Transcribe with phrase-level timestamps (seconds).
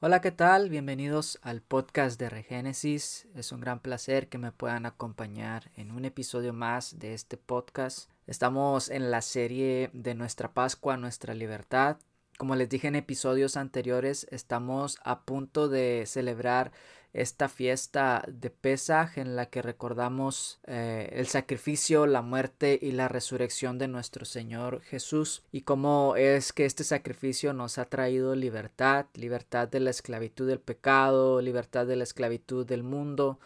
[0.00, 0.70] Hola, ¿qué tal?
[0.70, 3.26] Bienvenidos al podcast de Regénesis.
[3.34, 8.08] Es un gran placer que me puedan acompañar en un episodio más de este podcast.
[8.28, 11.96] Estamos en la serie de nuestra Pascua, nuestra libertad.
[12.38, 16.70] Como les dije en episodios anteriores, estamos a punto de celebrar
[17.12, 23.08] esta fiesta de Pesaj en la que recordamos eh, el sacrificio, la muerte y la
[23.08, 29.06] resurrección de nuestro Señor Jesús y cómo es que este sacrificio nos ha traído libertad,
[29.14, 33.38] libertad de la esclavitud del pecado, libertad de la esclavitud del mundo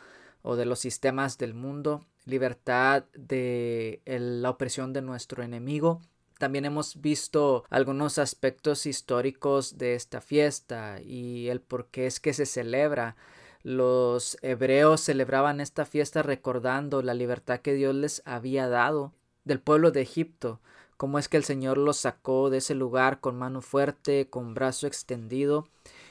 [0.42, 6.00] o de los sistemas del mundo, libertad de la opresión de nuestro enemigo
[6.42, 12.34] también hemos visto algunos aspectos históricos de esta fiesta y el por qué es que
[12.34, 13.14] se celebra.
[13.62, 19.12] Los hebreos celebraban esta fiesta recordando la libertad que Dios les había dado
[19.44, 20.60] del pueblo de Egipto,
[20.96, 24.86] cómo es que el Señor los sacó de ese lugar con mano fuerte, con brazo
[24.86, 25.68] extendido,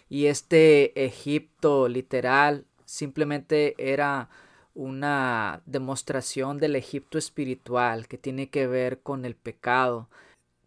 [0.10, 4.30] y este Egipto literal simplemente era
[4.74, 10.10] una demostración del Egipto espiritual que tiene que ver con el pecado,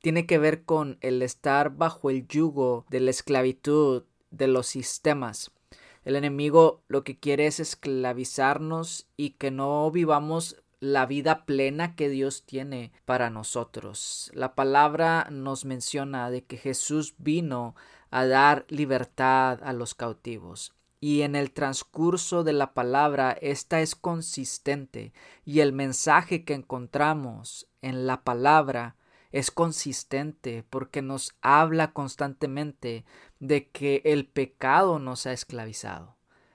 [0.00, 5.50] tiene que ver con el estar bajo el yugo de la esclavitud de los sistemas.
[6.04, 12.10] El enemigo lo que quiere es esclavizarnos y que no vivamos la vida plena que
[12.10, 14.30] Dios tiene para nosotros.
[14.34, 17.74] La palabra nos menciona de que Jesús vino
[18.10, 20.74] a dar libertad a los cautivos.
[21.00, 25.12] Y en el transcurso de la palabra esta es consistente
[25.44, 28.96] y el mensaje que encontramos en la palabra
[29.34, 33.04] es consistente porque nos habla constantemente
[33.40, 36.14] de que el pecado nos ha esclavizado.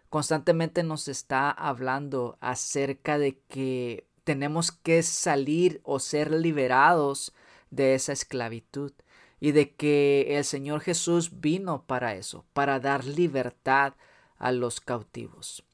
[0.09, 7.33] Constantemente nos está hablando acerca de que tenemos que salir o ser liberados
[7.69, 8.94] de esa esclavitud
[9.41, 13.95] y de que el Señor Jesús vino para eso, para dar libertad
[14.38, 15.66] a los cautivos.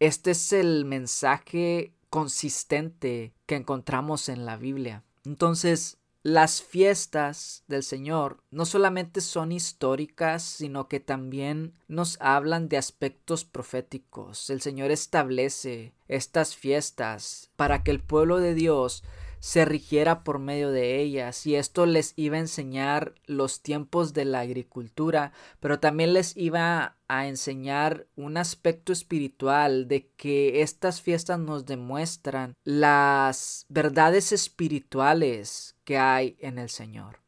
[0.00, 5.02] Este es el mensaje consistente que encontramos en la Biblia.
[5.24, 5.96] Entonces,
[6.26, 13.44] las fiestas del Señor no solamente son históricas, sino que también nos hablan de aspectos
[13.44, 14.50] proféticos.
[14.50, 19.04] El Señor establece estas fiestas para que el pueblo de Dios
[19.46, 24.24] se rigiera por medio de ellas y esto les iba a enseñar los tiempos de
[24.24, 25.30] la agricultura,
[25.60, 32.56] pero también les iba a enseñar un aspecto espiritual de que estas fiestas nos demuestran
[32.64, 37.20] las verdades espirituales que hay en el Señor.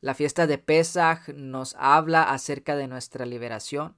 [0.00, 3.94] La fiesta de Pesaj nos habla acerca de nuestra liberación.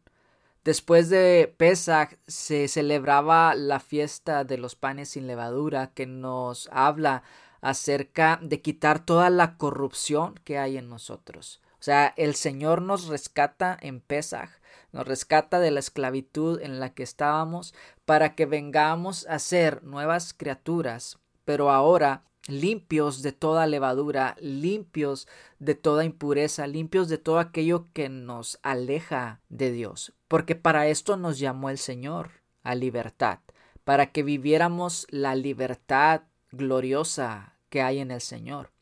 [0.62, 7.22] Después de Pesaj se celebraba la fiesta de los panes sin levadura que nos habla
[7.66, 11.60] acerca de quitar toda la corrupción que hay en nosotros.
[11.72, 14.50] O sea, el Señor nos rescata en Pesaj,
[14.92, 20.32] nos rescata de la esclavitud en la que estábamos para que vengamos a ser nuevas
[20.32, 25.26] criaturas, pero ahora limpios de toda levadura, limpios
[25.58, 31.16] de toda impureza, limpios de todo aquello que nos aleja de Dios, porque para esto
[31.16, 32.30] nos llamó el Señor
[32.62, 33.40] a libertad,
[33.82, 36.22] para que viviéramos la libertad
[36.52, 38.72] gloriosa que hay en el Señor.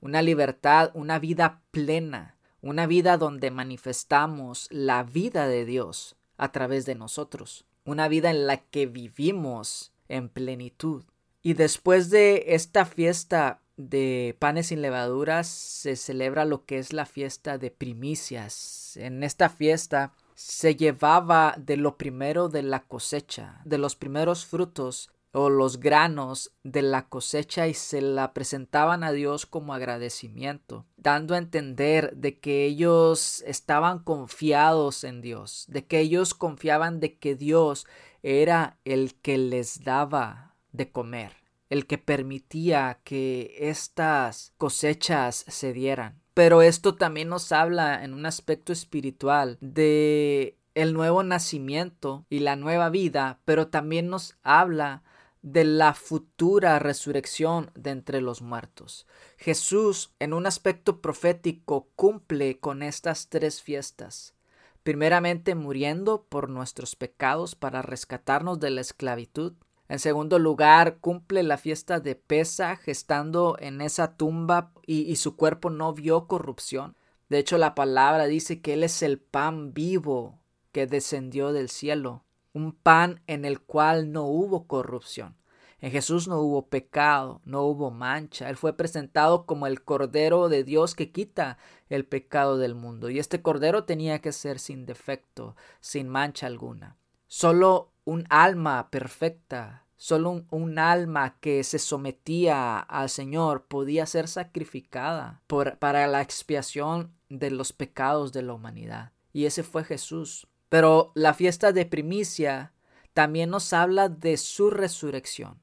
[0.00, 6.86] Una libertad, una vida plena, una vida donde manifestamos la vida de Dios a través
[6.86, 11.04] de nosotros, una vida en la que vivimos en plenitud.
[11.42, 17.06] Y después de esta fiesta de panes sin levaduras se celebra lo que es la
[17.06, 18.96] fiesta de primicias.
[18.96, 25.10] En esta fiesta se llevaba de lo primero de la cosecha, de los primeros frutos
[25.32, 31.34] o los granos de la cosecha y se la presentaban a Dios como agradecimiento, dando
[31.34, 37.34] a entender de que ellos estaban confiados en Dios, de que ellos confiaban de que
[37.34, 37.86] Dios
[38.22, 41.32] era el que les daba de comer,
[41.70, 46.20] el que permitía que estas cosechas se dieran.
[46.34, 52.54] Pero esto también nos habla en un aspecto espiritual de el nuevo nacimiento y la
[52.54, 55.02] nueva vida, pero también nos habla
[55.46, 59.06] de la futura resurrección de entre los muertos.
[59.36, 64.34] Jesús, en un aspecto profético, cumple con estas tres fiestas.
[64.82, 69.52] Primeramente muriendo por nuestros pecados para rescatarnos de la esclavitud.
[69.88, 75.70] En segundo lugar, cumple la fiesta de Pesaj estando en esa tumba y su cuerpo
[75.70, 76.96] no vio corrupción.
[77.28, 80.40] De hecho, la palabra dice que Él es el pan vivo
[80.72, 82.25] que descendió del cielo
[82.56, 85.36] un pan en el cual no hubo corrupción.
[85.78, 88.48] En Jesús no hubo pecado, no hubo mancha.
[88.48, 91.58] Él fue presentado como el Cordero de Dios que quita
[91.90, 93.10] el pecado del mundo.
[93.10, 96.96] Y este Cordero tenía que ser sin defecto, sin mancha alguna.
[97.26, 105.42] Solo un alma perfecta, solo un, alma que se sometía al Señor podía ser sacrificada
[105.78, 109.12] para la expiación de los pecados de la humanidad.
[109.34, 110.48] Y ese fue Jesús.
[110.68, 112.72] Pero la fiesta de primicia
[113.14, 115.60] también nos habla de su resurrección,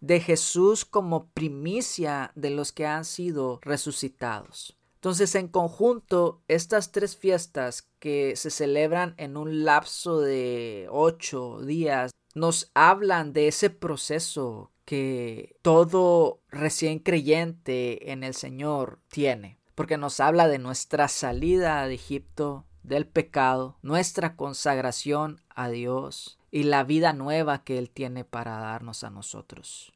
[0.00, 4.76] de Jesús como primicia de los que han sido resucitados.
[4.96, 12.10] Entonces, en conjunto, estas tres fiestas que se celebran en un lapso de ocho días
[12.34, 20.18] nos hablan de ese proceso que todo recién creyente en el Señor tiene, porque nos
[20.20, 27.12] habla de nuestra salida de Egipto, del pecado, nuestra consagración a Dios y la vida
[27.12, 29.92] nueva que Él tiene para darnos a nosotros.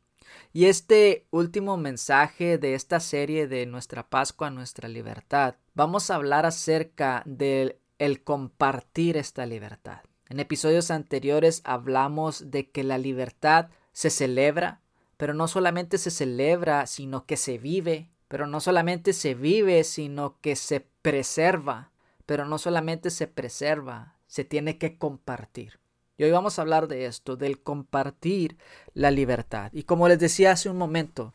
[0.53, 6.47] Y este último mensaje de esta serie de nuestra Pascua, nuestra libertad, vamos a hablar
[6.47, 10.01] acerca del el compartir esta libertad.
[10.29, 14.81] En episodios anteriores hablamos de que la libertad se celebra,
[15.17, 20.39] pero no solamente se celebra, sino que se vive, pero no solamente se vive, sino
[20.41, 21.90] que se preserva
[22.31, 25.81] pero no solamente se preserva, se tiene que compartir.
[26.17, 28.57] Y hoy vamos a hablar de esto, del compartir
[28.95, 29.73] la libertad.
[29.73, 31.35] Y como les decía hace un momento,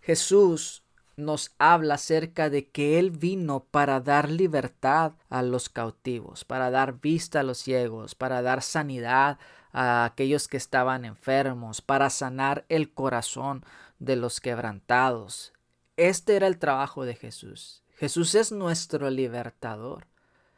[0.00, 0.84] Jesús
[1.16, 7.00] nos habla acerca de que Él vino para dar libertad a los cautivos, para dar
[7.00, 9.40] vista a los ciegos, para dar sanidad
[9.72, 13.64] a aquellos que estaban enfermos, para sanar el corazón
[13.98, 15.52] de los quebrantados.
[15.96, 17.82] Este era el trabajo de Jesús.
[17.96, 20.06] Jesús es nuestro libertador.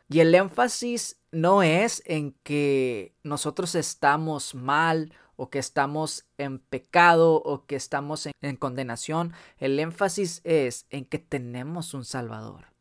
[0.08, 7.36] Y el énfasis no es en que nosotros estamos mal o que estamos en pecado
[7.36, 9.34] o que estamos en, condenación.
[9.58, 12.72] El énfasis es en que tenemos un Salvador,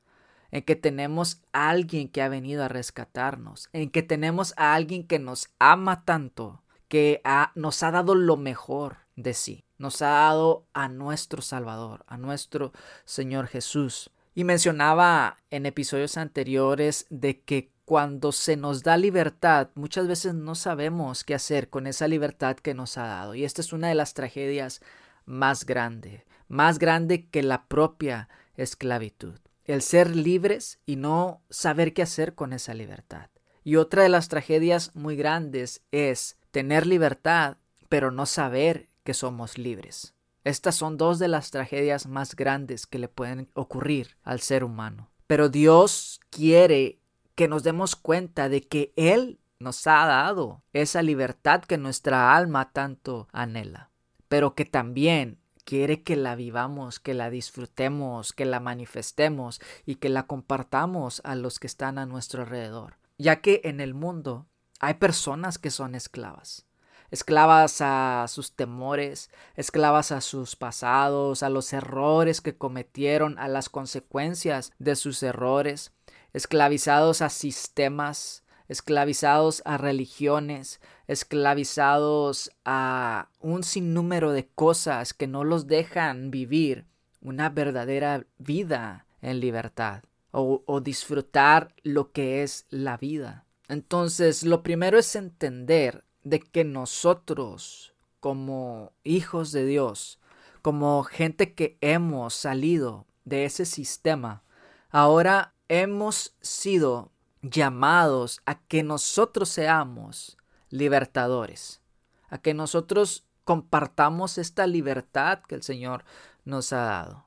[0.52, 5.06] en que tenemos a alguien que ha venido a rescatarnos, en que tenemos a alguien
[5.06, 7.22] que nos ama tanto, que
[7.54, 12.72] nos ha dado lo mejor de sí, nos ha dado a nuestro Salvador, a nuestro
[13.06, 14.12] Señor Jesús.
[14.38, 20.54] Y mencionaba en episodios anteriores de que cuando se nos da libertad, muchas veces no
[20.54, 23.34] sabemos qué hacer con esa libertad que nos ha dado.
[23.34, 24.80] Y esta es una de las tragedias
[25.26, 29.40] más grandes, más grande que la propia esclavitud.
[29.66, 33.32] El ser libres y no saber qué hacer con esa libertad.
[33.64, 37.58] Y otra de las tragedias muy grandes es tener libertad,
[37.90, 40.14] pero no saber que somos libres.
[40.48, 45.10] Estas son dos de las tragedias más grandes que le pueden ocurrir al ser humano.
[45.28, 47.02] Pero Dios quiere
[47.36, 52.72] que nos demos cuenta de que Él nos ha dado esa libertad que nuestra alma
[52.72, 53.90] tanto anhela,
[54.30, 60.08] pero que también quiere que la vivamos, que la disfrutemos, que la manifestemos y que
[60.08, 64.48] la compartamos a los que están a nuestro alrededor, ya que en el mundo
[64.80, 66.67] hay personas que son esclavas
[67.12, 73.70] esclavas a sus temores, esclavas a sus pasados, a los errores que cometieron, a las
[73.70, 75.94] consecuencias de sus errores,
[76.34, 85.68] esclavizados a sistemas, esclavizados a religiones, esclavizados a un sinnúmero de cosas que no los
[85.68, 86.86] dejan vivir
[87.22, 93.46] una verdadera vida en libertad o, o disfrutar lo que es la vida.
[93.70, 100.20] Entonces, lo primero es entender de que nosotros, como hijos de Dios,
[100.62, 104.44] como gente que hemos salido de ese sistema,
[104.90, 110.38] ahora hemos sido llamados a que nosotros seamos
[110.70, 111.82] libertadores,
[112.28, 116.04] a que nosotros compartamos esta libertad que el Señor
[116.44, 117.26] nos ha dado.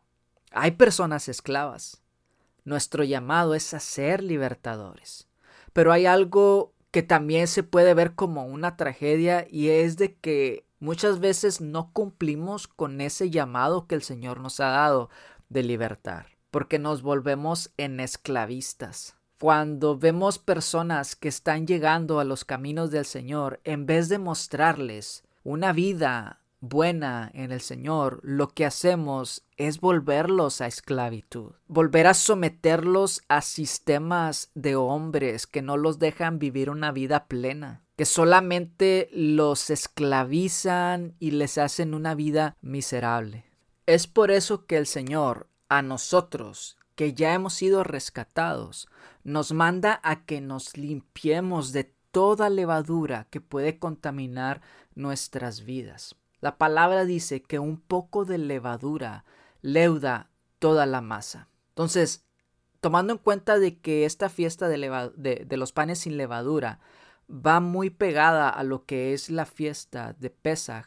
[0.50, 2.02] Hay personas esclavas.
[2.64, 5.26] Nuestro llamado es a ser libertadores.
[5.72, 10.64] Pero hay algo que también se puede ver como una tragedia y es de que
[10.80, 15.10] muchas veces no cumplimos con ese llamado que el Señor nos ha dado
[15.48, 19.16] de libertar, porque nos volvemos en esclavistas.
[19.38, 25.24] Cuando vemos personas que están llegando a los caminos del Señor, en vez de mostrarles
[25.44, 32.14] una vida buena en el Señor, lo que hacemos es volverlos a esclavitud, volver a
[32.14, 39.08] someterlos a sistemas de hombres que no los dejan vivir una vida plena, que solamente
[39.12, 43.44] los esclavizan y les hacen una vida miserable.
[43.86, 48.88] Es por eso que el Señor a nosotros, que ya hemos sido rescatados,
[49.24, 54.60] nos manda a que nos limpiemos de toda levadura que puede contaminar
[54.94, 59.24] nuestras vidas La palabra dice que un poco de levadura
[59.62, 61.48] leuda toda la masa.
[61.70, 62.24] Entonces,
[62.80, 66.80] tomando en cuenta de que esta fiesta de, los panes sin levadura
[67.28, 70.86] va muy pegada a lo que es la fiesta de Pesaj,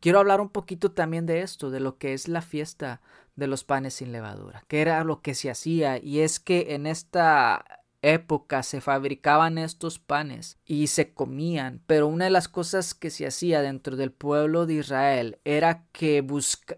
[0.00, 3.00] quiero hablar un poquito también de esto, de lo que es la fiesta
[3.36, 6.86] de los panes sin levadura, que era lo que se hacía, y es que en
[6.86, 13.10] esta época se fabricaban estos panes y se comían, pero una de las cosas que
[13.10, 16.24] se hacía dentro del pueblo de Israel era que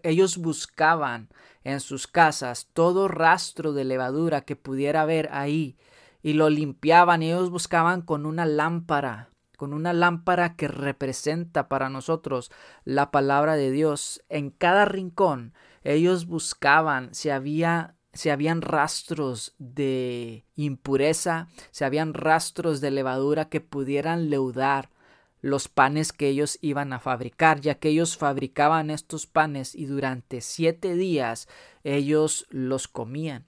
[0.03, 1.29] ellos buscaban
[1.63, 5.77] en sus casas todo rastro de levadura que pudiera haber ahí
[6.23, 11.89] y lo limpiaban y ellos buscaban con una lámpara con una lámpara que representa para
[11.89, 12.51] nosotros
[12.85, 14.23] la palabra de Dios.
[14.29, 15.53] En cada rincón
[15.83, 23.61] ellos buscaban si había si habían rastros de impureza, si habían rastros de levadura que
[23.61, 24.89] pudieran leudar
[25.41, 30.41] los panes que ellos iban a fabricar, ya que ellos fabricaban estos panes y durante
[30.41, 31.47] siete días
[31.83, 33.45] ellos los comían.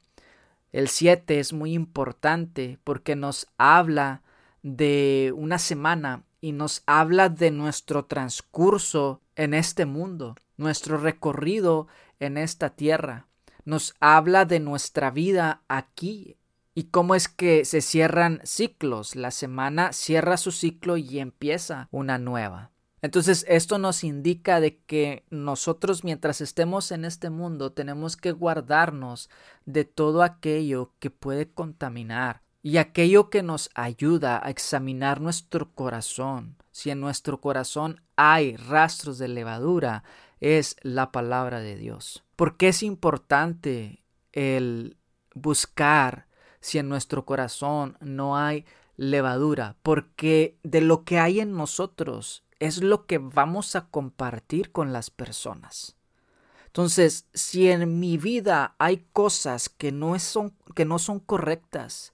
[0.72, 4.22] El siete es muy importante porque nos habla
[4.62, 11.88] de una semana y nos habla de nuestro transcurso en este mundo, nuestro recorrido
[12.20, 13.29] en esta tierra
[13.70, 16.38] nos habla de nuestra vida aquí
[16.74, 19.16] y cómo es que se cierran ciclos.
[19.16, 22.72] La semana cierra su ciclo y empieza una nueva.
[23.02, 29.30] Entonces esto nos indica de que nosotros mientras estemos en este mundo tenemos que guardarnos
[29.66, 36.58] de todo aquello que puede contaminar y aquello que nos ayuda a examinar nuestro corazón.
[36.72, 40.04] Si en nuestro corazón hay rastros de levadura,
[40.40, 42.24] es la palabra de Dios.
[42.36, 44.98] ¿Por qué es importante el
[45.34, 46.28] buscar
[46.62, 48.66] si en nuestro corazón no hay
[48.96, 49.78] levadura?
[49.84, 55.10] Porque de lo que hay en nosotros es lo que vamos a compartir con las
[55.10, 55.96] personas.
[56.68, 62.14] Entonces, si en mi vida hay cosas que no son, que no son correctas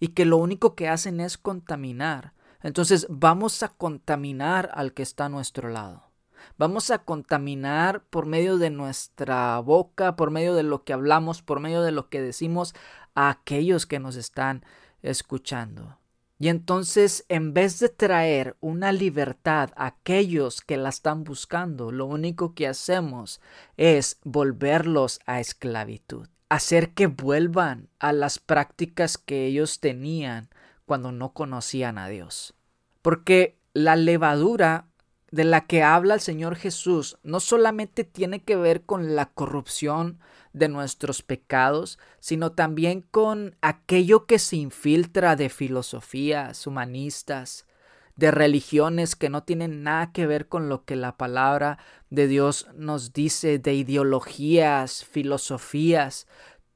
[0.00, 5.26] y que lo único que hacen es contaminar, entonces vamos a contaminar al que está
[5.26, 6.11] a nuestro lado.
[6.58, 11.60] Vamos a contaminar por medio de nuestra boca, por medio de lo que hablamos, por
[11.60, 12.74] medio de lo que decimos
[13.14, 14.64] a aquellos que nos están
[15.02, 15.98] escuchando.
[16.42, 22.06] Y entonces, en vez de traer una libertad a aquellos que la están buscando, lo
[22.06, 23.40] único que hacemos
[23.76, 30.48] es volverlos a esclavitud, hacer que vuelvan a las prácticas que ellos tenían
[30.84, 32.54] cuando no conocían a Dios.
[33.02, 34.88] Porque la levadura
[35.32, 40.20] de la que habla el Señor Jesús no solamente tiene que ver con la corrupción
[40.52, 47.66] de nuestros pecados, sino también con aquello que se infiltra de filosofías humanistas,
[48.14, 51.78] de religiones que no tienen nada que ver con lo que la palabra
[52.10, 56.26] de Dios nos dice, de ideologías, filosofías,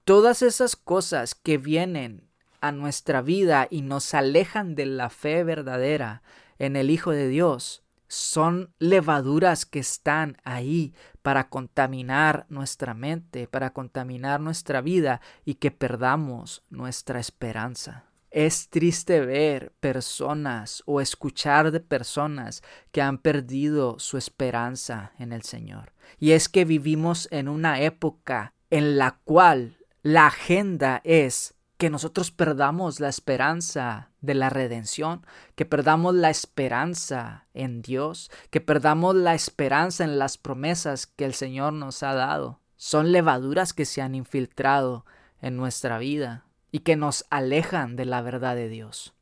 [0.07, 2.31] todas esas cosas que vienen
[2.63, 6.23] a nuestra vida y nos alejan de la fe verdadera
[6.59, 13.73] en el Hijo de Dios son levaduras que están ahí para contaminar nuestra mente, para
[13.73, 18.05] contaminar nuestra vida y que perdamos nuestra esperanza.
[18.31, 25.43] Es triste ver personas o escuchar de personas que han perdido su esperanza en el
[25.43, 25.95] Señor.
[26.19, 32.31] Y es que vivimos en una época en la cual la agenda es que nosotros
[32.31, 39.35] perdamos la esperanza de la redención, que perdamos la esperanza en Dios, que perdamos la
[39.35, 42.61] esperanza en las promesas que el Señor nos ha dado.
[42.77, 45.07] Son levaduras que se han infiltrado
[45.41, 49.15] en nuestra vida y que nos alejan de la verdad de Dios.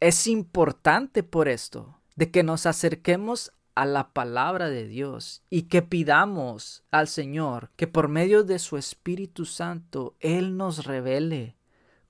[0.00, 5.82] Es importante por esto de que nos acerquemos a la palabra de Dios y que
[5.82, 11.57] pidamos al Señor que por medio de su Espíritu Santo Él nos revele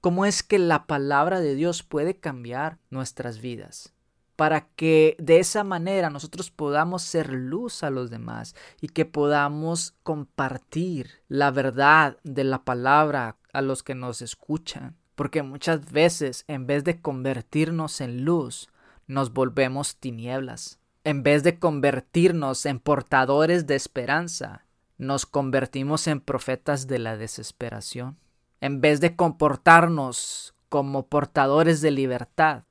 [0.00, 3.94] cómo es que la palabra de Dios puede cambiar nuestras vidas
[4.38, 9.96] para que de esa manera nosotros podamos ser luz a los demás y que podamos
[10.04, 14.96] compartir la verdad de la palabra a los que nos escuchan.
[15.16, 18.68] Porque muchas veces en vez de convertirnos en luz,
[19.08, 20.78] nos volvemos tinieblas.
[21.02, 24.66] En vez de convertirnos en portadores de esperanza,
[24.98, 28.16] nos convertimos en profetas de la desesperación
[28.60, 32.64] en vez de comportarnos como portadores de libertad,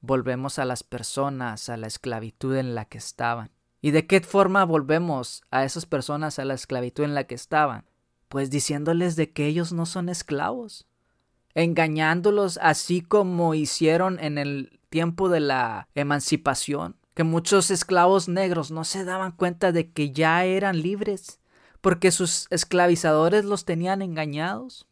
[0.00, 3.50] volvemos a las personas a la esclavitud en la que estaban.
[3.80, 7.84] ¿Y de qué forma volvemos a esas personas a la esclavitud en la que estaban?
[8.28, 10.86] Pues diciéndoles de que ellos no son esclavos,
[11.54, 18.84] engañándolos así como hicieron en el tiempo de la emancipación, que muchos esclavos negros no
[18.84, 21.40] se daban cuenta de que ya eran libres,
[21.80, 24.86] porque sus esclavizadores los tenían engañados.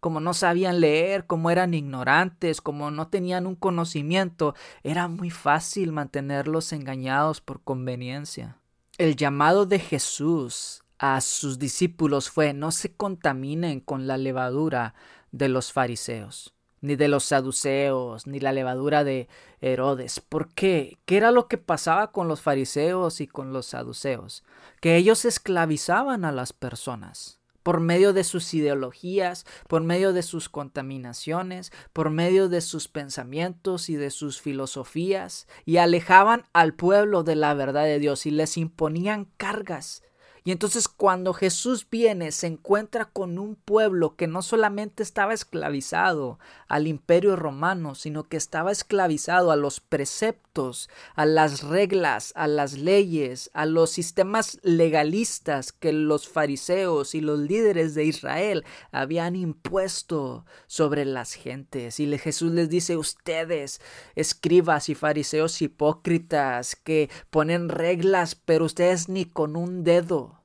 [0.00, 5.92] Como no sabían leer, como eran ignorantes, como no tenían un conocimiento, era muy fácil
[5.92, 8.56] mantenerlos engañados por conveniencia.
[8.96, 14.94] El llamado de Jesús a sus discípulos fue no se contaminen con la levadura
[15.30, 19.28] de los fariseos ni de los saduceos, ni la levadura de
[19.60, 20.20] Herodes.
[20.20, 20.98] ¿Por qué?
[21.04, 24.44] ¿Qué era lo que pasaba con los fariseos y con los saduceos?
[24.80, 27.37] Que ellos esclavizaban a las personas
[27.68, 33.90] por medio de sus ideologías, por medio de sus contaminaciones, por medio de sus pensamientos
[33.90, 38.56] y de sus filosofías, y alejaban al pueblo de la verdad de Dios y les
[38.56, 40.02] imponían cargas
[40.44, 46.38] y entonces cuando Jesús viene se encuentra con un pueblo que no solamente estaba esclavizado
[46.68, 52.74] al imperio romano, sino que estaba esclavizado a los preceptos, a las reglas, a las
[52.74, 60.44] leyes, a los sistemas legalistas que los fariseos y los líderes de Israel habían impuesto
[60.66, 62.00] sobre las gentes.
[62.00, 63.80] Y Jesús les dice, ustedes,
[64.14, 70.37] escribas y fariseos hipócritas, que ponen reglas, pero ustedes ni con un dedo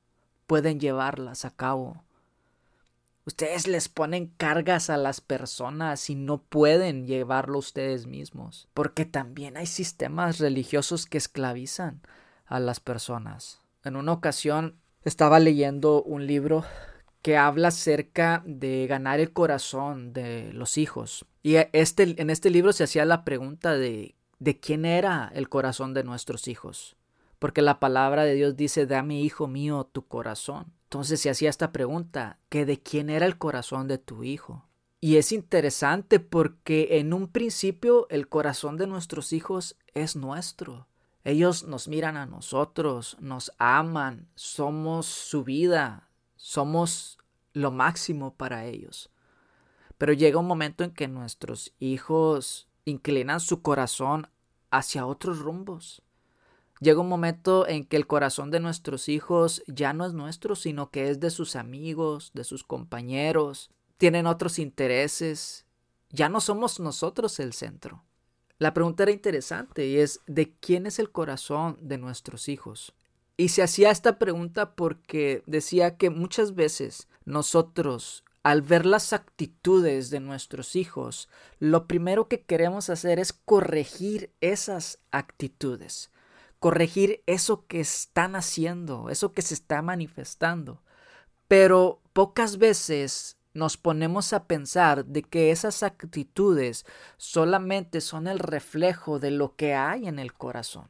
[0.47, 2.03] pueden llevarlas a cabo.
[3.25, 9.55] Ustedes les ponen cargas a las personas y no pueden llevarlo ustedes mismos, porque también
[9.55, 12.01] hay sistemas religiosos que esclavizan
[12.45, 13.61] a las personas.
[13.85, 16.65] En una ocasión estaba leyendo un libro
[17.21, 21.25] que habla acerca de ganar el corazón de los hijos.
[21.41, 25.93] Y este, en este libro se hacía la pregunta de, de quién era el corazón
[25.93, 26.97] de nuestros hijos
[27.43, 30.71] porque la palabra de Dios dice, dame, hijo mío, tu corazón.
[30.83, 34.65] Entonces se hacía esta pregunta, que de quién era el corazón de tu hijo.
[35.01, 40.87] Y es interesante porque en un principio el corazón de nuestros hijos es nuestro.
[41.25, 46.07] Ellos nos miran a nosotros, nos aman, somos su vida,
[46.37, 47.17] somos
[47.51, 49.09] lo máximo para ellos.
[49.97, 54.29] Pero llega un momento en que nuestros hijos inclinan su corazón
[54.71, 56.03] hacia otros rumbos.
[56.83, 60.91] Llega un momento en que el corazón de nuestros hijos ya no es nuestro, sino
[60.91, 65.65] que es de sus amigos, de sus compañeros, tienen otros intereses,
[66.09, 68.03] ya no somos nosotros el centro.
[68.57, 72.93] La pregunta era interesante y es ¿de quién es el corazón de nuestros hijos?
[73.37, 80.09] Y se hacía esta pregunta porque decía que muchas veces nosotros al ver las actitudes
[80.09, 86.11] de nuestros hijos, lo primero que queremos hacer es corregir esas actitudes
[86.63, 90.81] corregir eso que están haciendo, eso que se está manifestando.
[91.49, 96.85] Pero pocas veces nos ponemos a pensar de que esas actitudes
[97.17, 100.87] solamente son el reflejo de lo que hay en el corazón.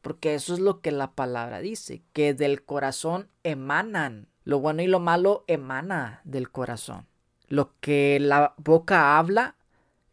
[0.00, 4.28] Porque eso es lo que la palabra dice, que del corazón emanan.
[4.44, 7.06] Lo bueno y lo malo emana del corazón.
[7.46, 9.57] Lo que la boca habla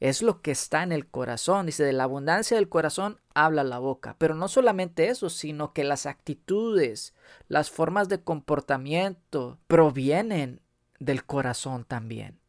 [0.09, 1.65] es lo que está en el corazón.
[1.65, 4.15] Dice, de la abundancia del corazón habla la boca.
[4.19, 7.15] Pero no solamente eso, sino que las actitudes,
[7.47, 10.61] las formas de comportamiento provienen
[10.99, 12.39] del corazón también.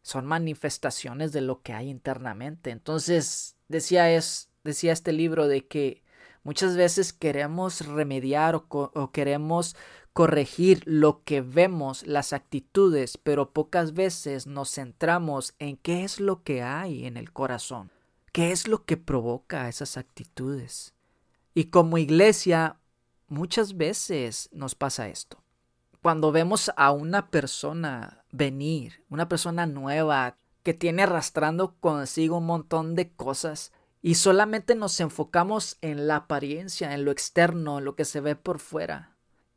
[0.00, 2.70] Son manifestaciones de lo que hay internamente.
[2.70, 6.02] Entonces, decía, es, decía este libro de que
[6.42, 9.76] muchas veces queremos remediar o, o queremos
[10.12, 16.42] corregir lo que vemos, las actitudes, pero pocas veces nos centramos en qué es lo
[16.42, 17.90] que hay en el corazón,
[18.32, 20.94] qué es lo que provoca esas actitudes.
[21.54, 22.76] Y como iglesia,
[23.28, 25.38] muchas veces nos pasa esto.
[26.02, 32.94] Cuando vemos a una persona venir, una persona nueva que tiene arrastrando consigo un montón
[32.94, 33.72] de cosas,
[34.04, 38.34] y solamente nos enfocamos en la apariencia, en lo externo, en lo que se ve
[38.34, 39.11] por fuera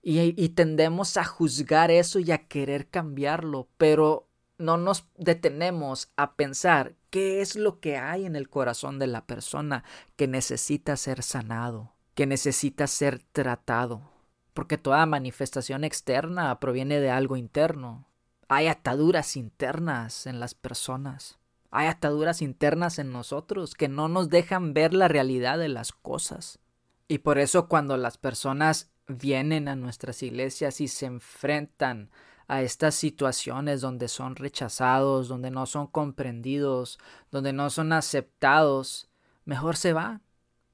[0.08, 6.94] y, tendemos a juzgar eso y a querer cambiarlo, pero no nos detenemos a pensar
[7.10, 9.84] qué es lo que hay en el corazón de la persona
[10.16, 14.12] que necesita ser sanado, que necesita ser tratado.
[14.54, 18.08] Porque toda manifestación externa proviene de algo interno.
[18.48, 21.40] Hay ataduras internas en las personas.
[21.72, 26.60] Hay ataduras internas en nosotros que no nos dejan ver la realidad de las cosas.
[27.08, 32.10] Y por eso cuando las personas vienen a nuestras iglesias y se enfrentan
[32.48, 37.00] a estas situaciones donde son rechazados, donde no son comprendidos,
[37.32, 39.10] donde no son aceptados,
[39.46, 40.22] mejor se van.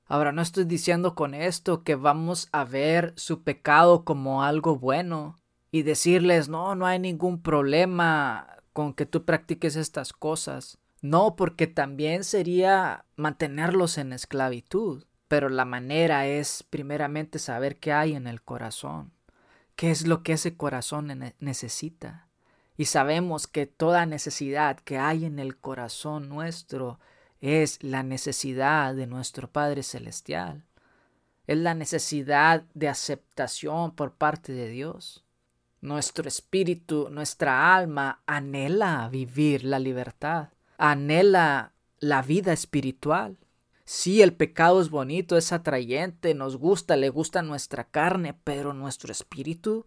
[0.06, 5.40] Ahora no estoy diciendo con esto que vamos a ver su pecado como algo bueno
[5.72, 10.78] y decirles no, no hay ningún problema con que tú practiques estas cosas.
[11.02, 15.06] No, porque también sería mantenerlos en esclavitud.
[15.32, 19.14] Pero la manera es primeramente saber qué hay en el corazón,
[19.78, 22.28] qué es lo que ese corazón necesita.
[22.76, 27.00] Y sabemos que toda necesidad que hay en el corazón nuestro
[27.40, 30.66] es la necesidad de nuestro Padre Celestial.
[31.48, 35.24] Es la necesidad de aceptación por parte de Dios.
[35.80, 43.38] Nuestro espíritu, nuestra alma anhela vivir la libertad, anhela la vida espiritual.
[43.94, 49.12] Sí, el pecado es bonito, es atrayente, nos gusta, le gusta nuestra carne, pero nuestro
[49.12, 49.86] espíritu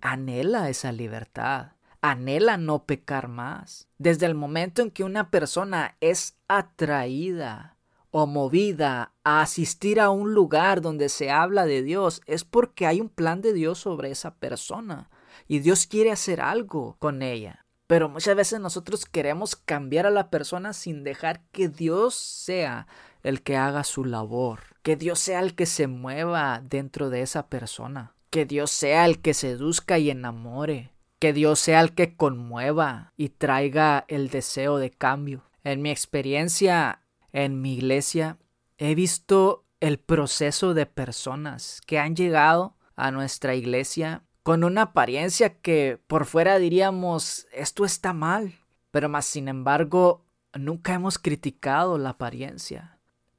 [0.00, 3.88] anhela esa libertad, anhela no pecar más.
[3.98, 7.78] Desde el momento en que una persona es atraída
[8.12, 13.00] o movida a asistir a un lugar donde se habla de Dios, es porque hay
[13.00, 15.10] un plan de Dios sobre esa persona
[15.48, 17.66] y Dios quiere hacer algo con ella.
[17.88, 22.86] Pero muchas veces nosotros queremos cambiar a la persona sin dejar que Dios sea
[23.22, 27.48] el que haga su labor, que Dios sea el que se mueva dentro de esa
[27.48, 33.12] persona, que Dios sea el que seduzca y enamore, que Dios sea el que conmueva
[33.16, 35.44] y traiga el deseo de cambio.
[35.64, 38.38] En mi experiencia en mi iglesia,
[38.78, 45.60] he visto el proceso de personas que han llegado a nuestra iglesia con una apariencia
[45.60, 48.54] que por fuera diríamos esto está mal,
[48.90, 52.91] pero más sin embargo nunca hemos criticado la apariencia.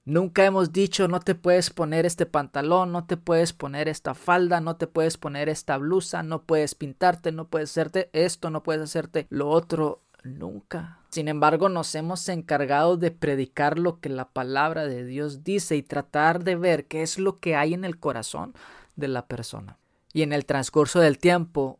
[0.05, 4.59] Nunca hemos dicho no te puedes poner este pantalón, no te puedes poner esta falda,
[4.59, 8.81] no te puedes poner esta blusa, no puedes pintarte, no puedes hacerte esto, no puedes
[8.81, 10.01] hacerte lo otro.
[10.23, 10.99] Nunca.
[11.09, 15.83] Sin embargo, nos hemos encargado de predicar lo que la palabra de Dios dice y
[15.83, 18.53] tratar de ver qué es lo que hay en el corazón
[18.95, 19.77] de la persona.
[20.13, 21.79] Y en el transcurso del tiempo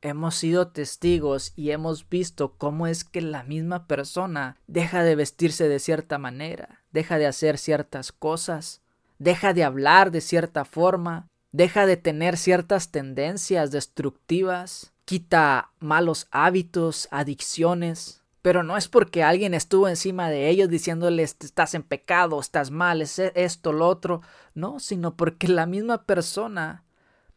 [0.00, 5.68] hemos sido testigos y hemos visto cómo es que la misma persona deja de vestirse
[5.68, 8.80] de cierta manera, deja de hacer ciertas cosas,
[9.18, 17.08] deja de hablar de cierta forma, deja de tener ciertas tendencias destructivas, quita malos hábitos,
[17.10, 22.70] adicciones, pero no es porque alguien estuvo encima de ellos diciéndoles estás en pecado, estás
[22.70, 24.22] mal, es esto, lo otro,
[24.54, 26.84] no, sino porque la misma persona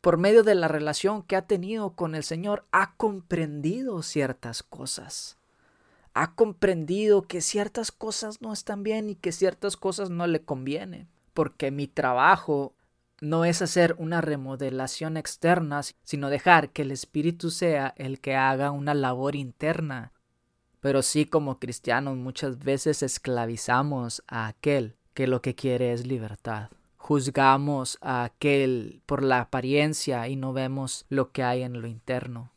[0.01, 5.37] por medio de la relación que ha tenido con el Señor, ha comprendido ciertas cosas.
[6.19, 11.07] Ha comprendido que ciertas cosas no están bien y que ciertas cosas no le convienen.
[11.33, 12.73] Porque mi trabajo
[13.21, 18.71] no es hacer una remodelación externa, sino dejar que el Espíritu sea el que haga
[18.71, 20.11] una labor interna.
[20.79, 26.69] Pero sí como cristianos muchas veces esclavizamos a aquel que lo que quiere es libertad
[27.07, 32.51] juzgamos a aquel por la apariencia y no vemos lo que hay en lo interno.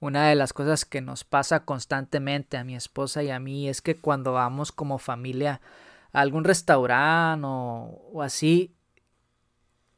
[0.00, 3.82] Una de las cosas que nos pasa constantemente a mi esposa y a mí es
[3.82, 5.60] que cuando vamos como familia
[6.12, 8.74] a algún restaurante o, así,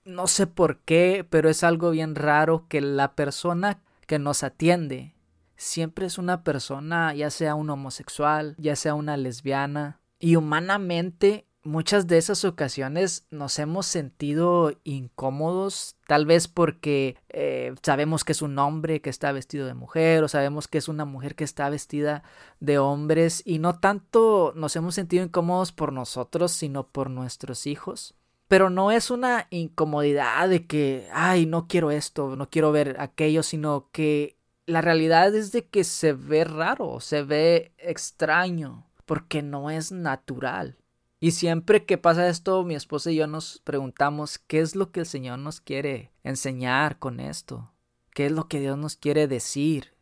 [0.05, 5.15] no sé por qué, pero es algo bien raro que la persona que nos atiende
[5.57, 12.07] siempre es una persona, ya sea un homosexual, ya sea una lesbiana, y humanamente muchas
[12.07, 18.59] de esas ocasiones nos hemos sentido incómodos, tal vez porque eh, sabemos que es un
[18.59, 22.23] hombre que está vestido de mujer o sabemos que es una mujer que está vestida
[22.59, 28.15] de hombres y no tanto nos hemos sentido incómodos por nosotros, sino por nuestros hijos.
[28.49, 33.45] Pero no es una incomodidad de que, ay, no quiero esto, no quiero ver aquello,
[33.45, 39.71] sino que la realidad es de que se ve raro, se ve extraño, porque no
[39.71, 40.80] es natural.
[41.23, 45.01] Y siempre que pasa esto, mi esposa y yo nos preguntamos qué es lo que
[45.01, 47.71] el Señor nos quiere enseñar con esto,
[48.15, 49.95] qué es lo que Dios nos quiere decir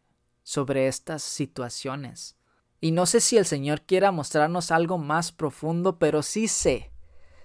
[0.45, 2.37] sobre estas situaciones.
[2.81, 6.93] Y no sé si el Señor quiera mostrarnos algo más profundo, pero sí sé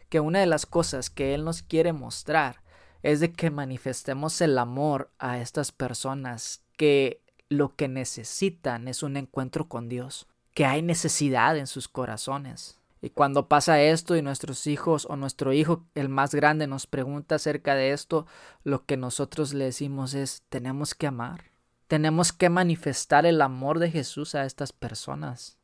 [0.09, 2.61] que una de las cosas que Él nos quiere mostrar
[3.01, 9.17] es de que manifestemos el amor a estas personas que lo que necesitan es un
[9.17, 12.79] encuentro con Dios, que hay necesidad en sus corazones.
[13.03, 17.35] Y cuando pasa esto y nuestros hijos o nuestro hijo, el más grande, nos pregunta
[17.35, 18.25] acerca de esto,
[18.63, 21.51] lo que nosotros le decimos es, tenemos que amar.
[21.89, 25.57] Tenemos que manifestar el amor de Jesús a estas personas.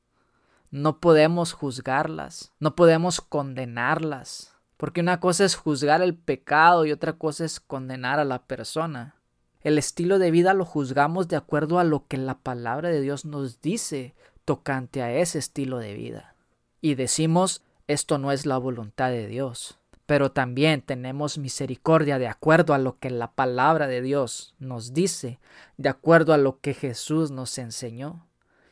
[0.69, 7.13] No podemos juzgarlas, no podemos condenarlas, porque una cosa es juzgar el pecado y otra
[7.13, 9.15] cosa es condenar a la persona.
[9.62, 13.23] El estilo de vida lo juzgamos de acuerdo a lo que la palabra de Dios
[13.23, 16.36] nos dice tocante a ese estilo de vida
[16.82, 19.80] y decimos esto no es la voluntad de Dios.
[20.06, 25.39] Pero también tenemos misericordia de acuerdo a lo que la palabra de Dios nos dice,
[25.78, 28.28] de acuerdo a lo que Jesús nos enseñó,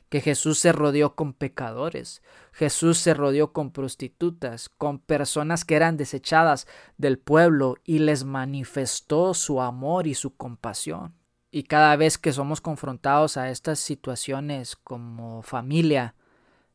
[0.10, 5.98] que Jesús se rodeó con pecadores, Jesús se rodeó con prostitutas, con personas que eran
[5.98, 6.68] desechadas
[6.98, 11.16] del pueblo y les manifestó su amor y su compasión.
[11.50, 16.14] Y cada vez que somos confrontados a estas situaciones como familia,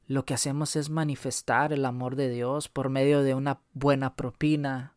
[0.07, 4.95] lo que hacemos es manifestar el amor de Dios por medio de una buena propina,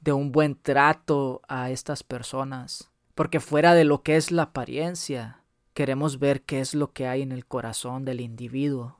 [0.00, 2.90] de un buen trato a estas personas.
[3.14, 5.42] Porque fuera de lo que es la apariencia,
[5.74, 8.98] queremos ver qué es lo que hay en el corazón del individuo.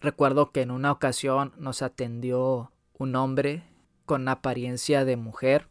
[0.00, 3.64] Recuerdo que en una ocasión nos atendió un hombre
[4.04, 5.68] con apariencia de mujer.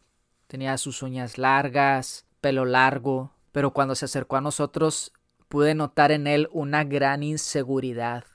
[0.47, 5.13] Tenía sus uñas largas, pelo largo, pero cuando se acercó a nosotros
[5.47, 8.25] pude notar en él una gran inseguridad.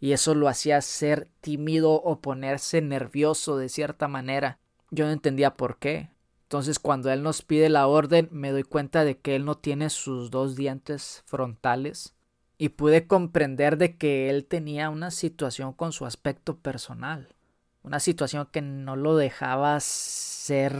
[0.00, 4.58] Y eso lo hacía ser tímido o ponerse nervioso de cierta manera.
[4.90, 6.10] Yo no entendía por qué.
[6.50, 9.88] Entonces cuando él nos pide la orden me doy cuenta de que él no tiene
[9.88, 12.16] sus dos dientes frontales
[12.58, 17.36] y pude comprender de que él tenía una situación con su aspecto personal,
[17.84, 20.74] una situación que no lo dejaba ser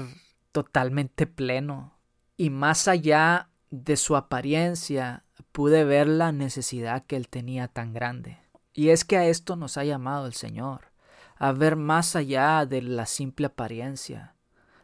[0.50, 1.94] totalmente pleno
[2.37, 8.39] y más allá de su apariencia pude ver la necesidad que él tenía tan grande.
[8.72, 10.92] Y es que a esto nos ha llamado el Señor,
[11.37, 14.35] a ver más allá de la simple apariencia,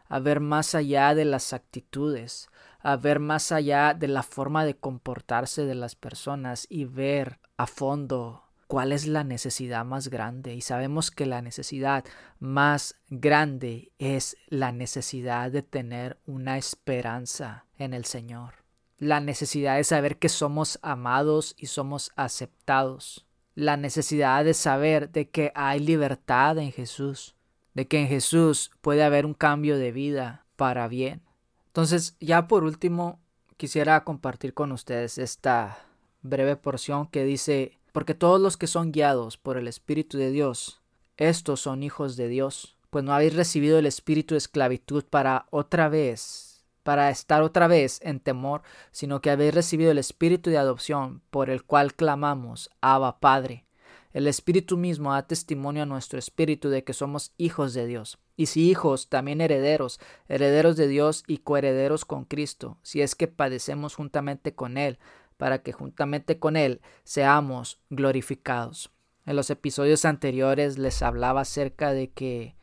[0.08, 2.48] a ver más allá de las actitudes,
[2.80, 7.66] a ver más allá de la forma de comportarse de las personas y ver a
[7.66, 10.54] fondo cuál es la necesidad más grande.
[10.54, 12.04] Y sabemos que la necesidad
[12.38, 18.54] más grande es la necesidad de tener una esperanza en el Señor.
[18.98, 23.25] La necesidad de saber que somos amados y somos aceptados.
[23.56, 27.36] La necesidad de saber de que hay libertad en Jesús
[27.76, 31.20] de que en Jesús puede haber un cambio de vida para bien.
[31.66, 33.20] Entonces, ya por último,
[33.58, 35.78] quisiera compartir con ustedes esta
[36.22, 40.80] breve porción que dice, porque todos los que son guiados por el Espíritu de Dios,
[41.18, 45.90] estos son hijos de Dios, pues no habéis recibido el espíritu de esclavitud para otra
[45.90, 46.45] vez,
[46.86, 51.50] para estar otra vez en temor, sino que habéis recibido el espíritu de adopción, por
[51.50, 53.64] el cual clamamos, Abba Padre.
[54.12, 58.18] El Espíritu mismo da testimonio a nuestro espíritu de que somos hijos de Dios.
[58.36, 63.26] Y si hijos, también herederos, herederos de Dios y coherederos con Cristo, si es que
[63.26, 65.00] padecemos juntamente con Él,
[65.38, 68.92] para que juntamente con Él seamos glorificados.
[69.24, 72.55] En los episodios anteriores les hablaba acerca de que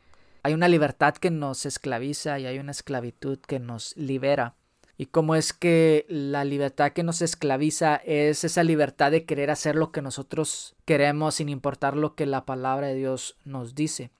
[0.44, 4.54] hay una libertad que nos esclaviza y hay una esclavitud que nos libera
[4.96, 9.74] y cómo es que la libertad que nos esclaviza es esa libertad de querer hacer
[9.74, 14.10] lo que nosotros queremos sin importar lo que la palabra de Dios nos dice.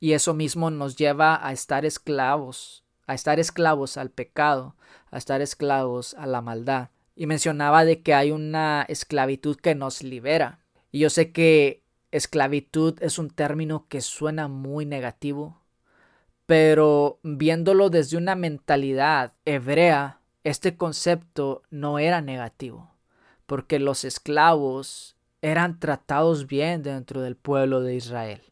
[0.00, 4.74] Y eso mismo nos lleva a estar esclavos, a estar esclavos al pecado,
[5.10, 6.90] a estar esclavos a la maldad.
[7.14, 10.58] Y mencionaba de que hay una esclavitud que nos libera.
[10.90, 15.62] Y yo sé que esclavitud es un término que suena muy negativo,
[16.46, 22.92] pero viéndolo desde una mentalidad hebrea, este concepto no era negativo,
[23.46, 28.42] porque los esclavos eran tratados bien dentro del pueblo de Israel.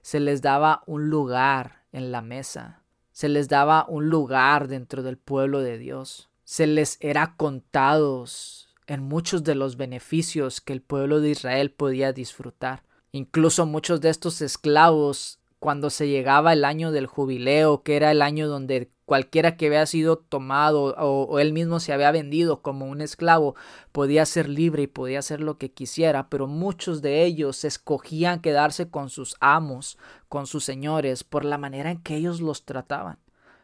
[0.00, 5.18] Se les daba un lugar en la mesa, se les daba un lugar dentro del
[5.18, 11.20] pueblo de Dios, se les era contados en muchos de los beneficios que el pueblo
[11.20, 12.82] de Israel podía disfrutar.
[13.12, 18.20] Incluso muchos de estos esclavos cuando se llegaba el año del jubileo, que era el
[18.20, 23.00] año donde cualquiera que había sido tomado o, él mismo se había vendido como un
[23.00, 23.54] esclavo
[23.92, 28.90] podía ser libre y podía hacer lo que quisiera, pero muchos de ellos escogían quedarse
[28.90, 29.98] con sus amos,
[30.28, 33.20] con sus señores, por la manera en que ellos los trataban,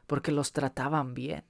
[0.06, 1.42] porque los trataban bien.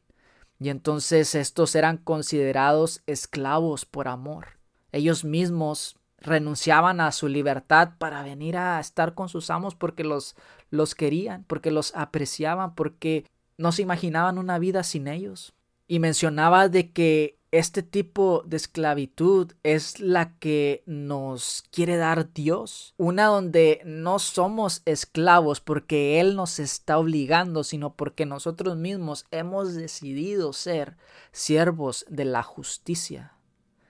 [0.59, 4.59] Y entonces estos eran considerados esclavos por amor.
[4.93, 10.37] Ellos mismos renunciaban a su libertad para venir a estar con sus amos porque los,
[10.71, 13.25] los querían, porque los apreciaban, porque
[13.57, 15.55] no se imaginaban una vida sin ellos.
[15.87, 22.95] Y mencionaba de que este tipo de esclavitud es la que nos quiere dar Dios.
[22.99, 29.75] Una donde no somos esclavos porque Él nos está obligando, sino porque nosotros mismos hemos
[29.75, 30.99] decidido ser
[31.33, 33.33] siervos de la justicia,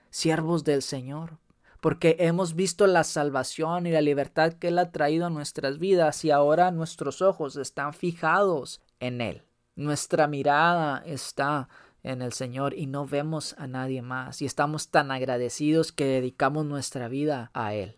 [0.09, 1.37] siervos del Señor
[1.81, 6.25] porque hemos visto la salvación y la libertad que Él ha traído a nuestras vidas
[6.25, 9.43] y ahora nuestros ojos están fijados en Él.
[9.75, 11.69] Nuestra mirada está
[12.03, 16.65] en el Señor y no vemos a nadie más y estamos tan agradecidos que dedicamos
[16.65, 17.97] nuestra vida a Él.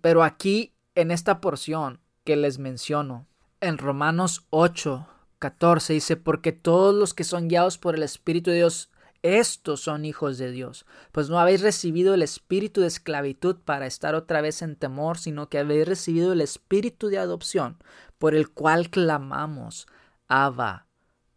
[0.00, 3.26] pero aquí, en esta porción que les menciono,
[3.60, 5.06] en Romanos 8,
[5.38, 8.90] 14 dice, porque todos los que son guiados por el Espíritu de Dios,
[9.22, 14.14] estos son hijos de Dios, pues no habéis recibido el espíritu de esclavitud para estar
[14.14, 17.78] otra vez en temor, sino que habéis recibido el espíritu de adopción,
[18.18, 19.86] por el cual clamamos,
[20.28, 20.86] Abba,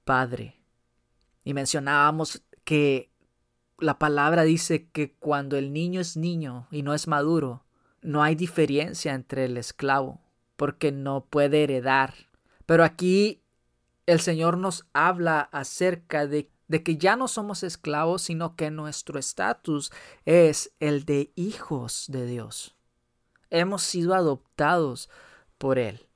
[0.04, 0.62] Padre.
[1.44, 3.12] Y mencionábamos que
[3.80, 7.66] la palabra dice que cuando el niño es niño y no es maduro,
[8.02, 10.22] no hay diferencia entre el esclavo,
[10.56, 12.14] porque no puede heredar.
[12.66, 13.42] Pero aquí
[14.06, 19.20] el Señor nos habla acerca de de que ya no somos esclavos, sino que nuestro
[19.20, 19.92] estatus
[20.24, 22.78] es el de hijos de Dios.
[23.50, 25.10] Hemos sido adoptados
[25.58, 26.08] por Él.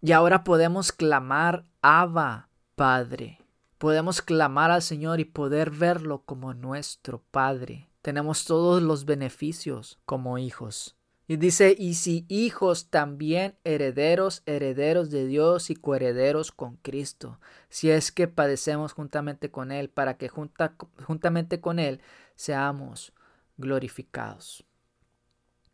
[0.00, 3.38] Y ahora podemos clamar, Abba, Padre.
[3.76, 7.90] Podemos clamar al Señor y poder verlo como nuestro Padre.
[8.00, 10.97] Tenemos todos los beneficios como hijos.
[11.30, 17.38] Y dice, y si hijos también herederos, herederos de Dios y coherederos con Cristo,
[17.68, 22.00] si es que padecemos juntamente con Él, para que juntamente con Él
[22.34, 23.12] seamos
[23.58, 24.64] glorificados.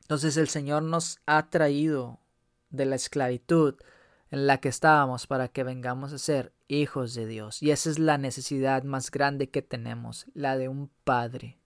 [0.01, 2.19] Entonces el Señor nos ha traído
[2.71, 3.77] de la esclavitud
[4.33, 7.63] en la que estábamos para que vengamos a ser hijos de Dios.
[7.63, 11.61] Y esa es la necesidad más grande que tenemos, la de un Padre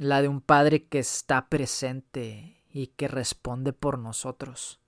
[0.00, 4.80] la de un Padre que está presente y que responde por nosotros.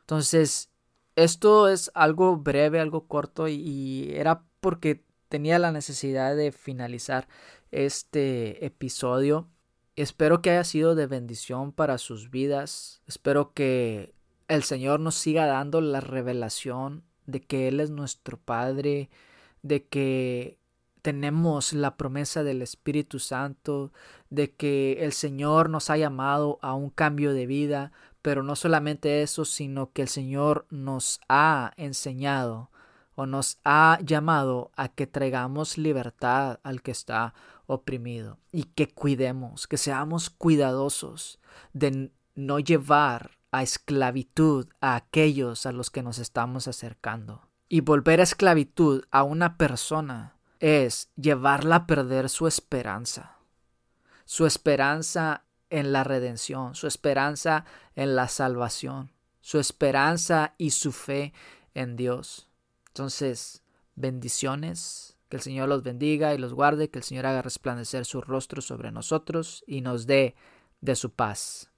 [0.00, 0.68] Entonces,
[1.16, 7.26] esto es algo breve, algo corto y, era porque tenía la necesidad de finalizar
[7.70, 9.48] este episodio.
[9.96, 13.00] Espero que haya sido de bendición para sus vidas.
[13.06, 14.12] Espero que
[14.46, 19.08] el Señor nos siga dando la revelación de que Él es nuestro Padre,
[19.62, 20.59] de que
[21.02, 23.92] tenemos la promesa del Espíritu Santo,
[24.28, 29.22] de que el Señor nos ha llamado a un cambio de vida, pero no solamente
[29.22, 32.70] eso, sino que el Señor nos ha enseñado
[33.14, 37.34] o nos ha llamado a que traigamos libertad al que está
[37.66, 41.38] oprimido y que cuidemos, que seamos cuidadosos
[41.72, 47.42] de no llevar a esclavitud a aquellos a los que nos estamos acercando.
[47.68, 53.38] Y volver a esclavitud a una persona es llevarla a perder su esperanza,
[54.24, 57.64] su esperanza en la redención, su esperanza
[57.96, 61.32] en la salvación, su esperanza y su fe
[61.74, 62.48] en Dios.
[62.88, 63.62] Entonces,
[63.94, 68.20] bendiciones, que el Señor los bendiga y los guarde, que el Señor haga resplandecer su
[68.20, 70.34] rostro sobre nosotros y nos dé
[70.80, 71.69] de su paz.